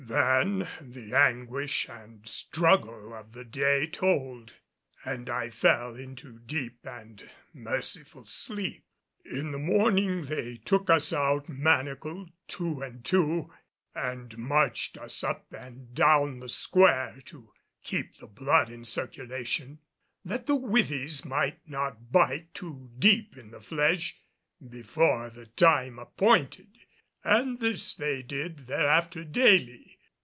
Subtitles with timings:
[0.03, 4.51] Then the anguish and struggle of the day told,
[5.05, 8.83] and I fell into deep and merciful sleep.
[9.23, 13.53] In the morning they took us out manacled two and two
[13.95, 19.79] and marched us up and down the square to keep the blood in circulation,
[20.25, 24.17] that the withes might not bite too deep into the flesh
[24.67, 26.79] before the time appointed;
[27.23, 29.87] and this they did thereafter daily.